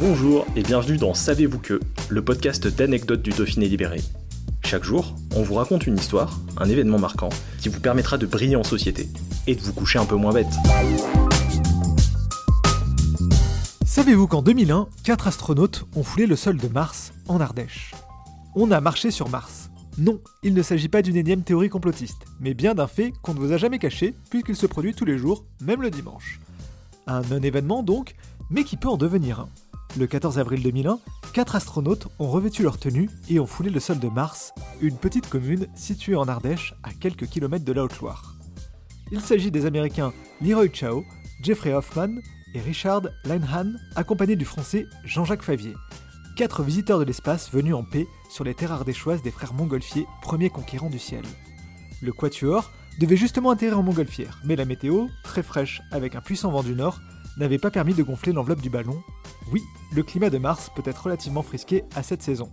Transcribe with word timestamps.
Bonjour 0.00 0.46
et 0.54 0.62
bienvenue 0.62 0.96
dans 0.96 1.12
Savez-vous 1.12 1.58
que, 1.58 1.80
le 2.08 2.24
podcast 2.24 2.68
d'anecdotes 2.68 3.20
du 3.20 3.30
Dauphiné 3.30 3.66
libéré. 3.66 4.00
Chaque 4.64 4.84
jour, 4.84 5.16
on 5.34 5.42
vous 5.42 5.54
raconte 5.54 5.88
une 5.88 5.96
histoire, 5.96 6.38
un 6.56 6.68
événement 6.68 7.00
marquant, 7.00 7.30
qui 7.60 7.68
vous 7.68 7.80
permettra 7.80 8.16
de 8.16 8.24
briller 8.24 8.54
en 8.54 8.62
société 8.62 9.08
et 9.48 9.56
de 9.56 9.60
vous 9.60 9.72
coucher 9.72 9.98
un 9.98 10.04
peu 10.04 10.14
moins 10.14 10.32
bête. 10.32 10.46
Savez-vous 13.84 14.28
qu'en 14.28 14.40
2001, 14.40 14.86
quatre 15.02 15.26
astronautes 15.26 15.84
ont 15.96 16.04
foulé 16.04 16.26
le 16.26 16.36
sol 16.36 16.58
de 16.58 16.68
Mars, 16.68 17.12
en 17.26 17.40
Ardèche? 17.40 17.92
On 18.54 18.70
a 18.70 18.80
marché 18.80 19.10
sur 19.10 19.28
Mars. 19.28 19.68
Non, 19.98 20.20
il 20.44 20.54
ne 20.54 20.62
s'agit 20.62 20.88
pas 20.88 21.02
d'une 21.02 21.16
énième 21.16 21.42
théorie 21.42 21.70
complotiste, 21.70 22.24
mais 22.38 22.54
bien 22.54 22.76
d'un 22.76 22.86
fait 22.86 23.12
qu'on 23.22 23.34
ne 23.34 23.40
vous 23.40 23.50
a 23.50 23.56
jamais 23.56 23.80
caché, 23.80 24.14
puisqu'il 24.30 24.54
se 24.54 24.66
produit 24.66 24.94
tous 24.94 25.06
les 25.06 25.18
jours, 25.18 25.44
même 25.60 25.82
le 25.82 25.90
dimanche. 25.90 26.38
Un 27.08 27.22
non-événement 27.22 27.82
donc, 27.82 28.14
mais 28.48 28.62
qui 28.62 28.76
peut 28.76 28.88
en 28.88 28.96
devenir 28.96 29.40
un. 29.40 29.48
Le 29.98 30.06
14 30.06 30.38
avril 30.38 30.62
2001, 30.62 31.00
quatre 31.32 31.56
astronautes 31.56 32.06
ont 32.20 32.30
revêtu 32.30 32.62
leur 32.62 32.78
tenue 32.78 33.10
et 33.28 33.40
ont 33.40 33.46
foulé 33.46 33.68
le 33.68 33.80
sol 33.80 33.98
de 33.98 34.06
Mars, 34.06 34.52
une 34.80 34.96
petite 34.96 35.28
commune 35.28 35.66
située 35.74 36.14
en 36.14 36.28
Ardèche 36.28 36.72
à 36.84 36.92
quelques 36.92 37.26
kilomètres 37.26 37.64
de 37.64 37.72
la 37.72 37.82
Haute-Loire. 37.82 38.36
Il 39.10 39.20
s'agit 39.20 39.50
des 39.50 39.66
Américains 39.66 40.12
Leroy 40.40 40.68
Chao, 40.72 41.02
Jeffrey 41.42 41.74
Hoffman 41.74 42.14
et 42.54 42.60
Richard 42.60 43.08
Linehan, 43.24 43.72
accompagnés 43.96 44.36
du 44.36 44.44
Français 44.44 44.86
Jean-Jacques 45.04 45.42
Favier. 45.42 45.74
Quatre 46.36 46.62
visiteurs 46.62 47.00
de 47.00 47.04
l'espace 47.04 47.50
venus 47.50 47.74
en 47.74 47.82
paix 47.82 48.06
sur 48.30 48.44
les 48.44 48.54
terres 48.54 48.70
ardéchoises 48.70 49.22
des 49.22 49.32
frères 49.32 49.52
Montgolfier, 49.52 50.06
premiers 50.22 50.50
conquérants 50.50 50.90
du 50.90 51.00
ciel. 51.00 51.24
Le 52.02 52.12
Quatuor 52.12 52.70
devait 53.00 53.16
justement 53.16 53.50
atterrir 53.50 53.80
en 53.80 53.82
Montgolfière, 53.82 54.38
mais 54.44 54.54
la 54.54 54.64
météo, 54.64 55.08
très 55.24 55.42
fraîche 55.42 55.82
avec 55.90 56.14
un 56.14 56.20
puissant 56.20 56.52
vent 56.52 56.62
du 56.62 56.76
nord, 56.76 57.00
n'avait 57.36 57.58
pas 57.58 57.72
permis 57.72 57.94
de 57.94 58.04
gonfler 58.04 58.32
l'enveloppe 58.32 58.60
du 58.60 58.70
ballon. 58.70 59.02
Oui, 59.50 59.64
le 59.94 60.02
climat 60.02 60.30
de 60.30 60.38
Mars 60.38 60.70
peut 60.74 60.82
être 60.84 61.04
relativement 61.04 61.42
frisqué 61.42 61.84
à 61.94 62.02
cette 62.02 62.22
saison. 62.22 62.50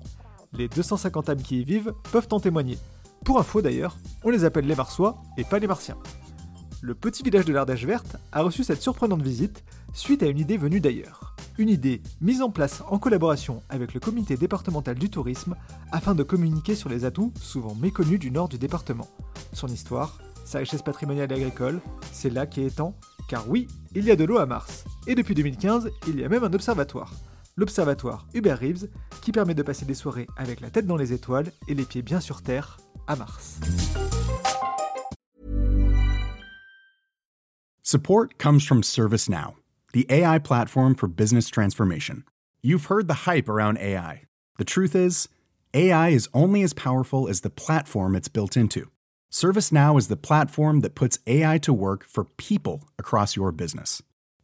Les 0.53 0.69
250 0.69 1.29
âmes 1.29 1.41
qui 1.41 1.61
y 1.61 1.63
vivent 1.63 1.93
peuvent 2.11 2.27
en 2.31 2.39
témoigner. 2.39 2.77
Pour 3.25 3.39
info 3.39 3.61
d'ailleurs, 3.61 3.97
on 4.23 4.29
les 4.29 4.45
appelle 4.45 4.67
les 4.67 4.75
Marsois 4.75 5.17
et 5.37 5.43
pas 5.43 5.59
les 5.59 5.67
Martiens. 5.67 5.97
Le 6.81 6.95
petit 6.95 7.23
village 7.23 7.45
de 7.45 7.53
l'Ardèche 7.53 7.85
verte 7.85 8.17
a 8.31 8.41
reçu 8.41 8.63
cette 8.63 8.81
surprenante 8.81 9.21
visite 9.21 9.63
suite 9.93 10.23
à 10.23 10.27
une 10.27 10.39
idée 10.39 10.57
venue 10.57 10.79
d'ailleurs. 10.79 11.35
Une 11.57 11.69
idée 11.69 12.01
mise 12.21 12.41
en 12.41 12.49
place 12.49 12.83
en 12.87 12.99
collaboration 12.99 13.63
avec 13.69 13.93
le 13.93 13.99
comité 13.99 14.37
départemental 14.37 14.95
du 14.95 15.09
tourisme 15.09 15.55
afin 15.91 16.15
de 16.15 16.23
communiquer 16.23 16.75
sur 16.75 16.89
les 16.89 17.03
atouts 17.03 17.33
souvent 17.41 17.75
méconnus 17.75 18.19
du 18.19 18.31
nord 18.31 18.47
du 18.47 18.57
département. 18.57 19.07
Son 19.51 19.67
histoire, 19.67 20.19
sa 20.45 20.59
richesse 20.59 20.83
patrimoniale 20.83 21.31
et 21.31 21.35
agricole, 21.35 21.81
là 22.31 22.45
qui 22.45 22.61
est 22.61 22.67
étant, 22.67 22.95
car 23.27 23.49
oui, 23.49 23.67
il 23.95 24.05
y 24.05 24.11
a 24.11 24.15
de 24.15 24.23
l'eau 24.23 24.37
à 24.37 24.45
Mars. 24.45 24.85
Et 25.07 25.15
depuis 25.15 25.35
2015, 25.35 25.91
il 26.07 26.19
y 26.19 26.23
a 26.23 26.29
même 26.29 26.43
un 26.43 26.53
observatoire. 26.53 27.13
L'observatoire 27.57 28.27
Hubert 28.33 28.59
Reeves, 28.59 28.87
qui 29.21 29.31
permet 29.31 29.53
de 29.53 29.63
passer 29.63 29.85
des 29.85 29.93
soirées 29.93 30.27
avec 30.35 30.61
la 30.61 30.69
tête 30.69 30.87
dans 30.87 30.97
les 30.97 31.13
étoiles 31.13 31.51
et 31.67 31.75
les 31.75 31.85
pieds 31.85 32.01
bien 32.01 32.19
sur 32.19 32.41
Terre, 32.41 32.77
à 33.07 33.15
Mars. 33.15 33.59
Support 37.83 38.39
comes 38.39 38.59
from 38.59 38.81
ServiceNow, 38.81 39.53
the 39.93 40.07
AI 40.09 40.39
platform 40.39 40.95
for 40.95 41.07
business 41.07 41.49
transformation. 41.49 42.23
You've 42.63 42.85
heard 42.85 43.07
the 43.07 43.27
hype 43.27 43.47
around 43.47 43.77
AI. 43.77 44.23
The 44.57 44.65
truth 44.65 44.95
is, 44.95 45.29
AI 45.75 46.09
is 46.09 46.27
only 46.33 46.63
as 46.63 46.73
powerful 46.73 47.29
as 47.29 47.41
the 47.41 47.51
platform 47.51 48.15
it's 48.15 48.27
built 48.27 48.57
into. 48.57 48.89
ServiceNow 49.31 49.99
is 49.99 50.07
the 50.07 50.17
platform 50.17 50.79
that 50.79 50.95
puts 50.95 51.19
AI 51.27 51.59
to 51.59 51.73
work 51.73 52.05
for 52.05 52.23
people 52.23 52.83
across 52.97 53.35
your 53.35 53.51
business, 53.51 54.01